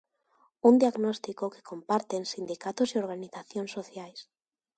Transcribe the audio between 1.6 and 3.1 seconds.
comparten sindicatos e